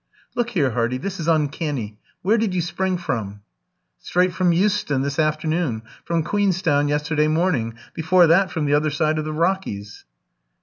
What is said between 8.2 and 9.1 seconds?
that from the other